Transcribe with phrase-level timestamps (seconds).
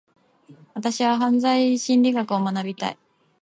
[0.73, 2.97] 私は犯罪心理学を学びたい。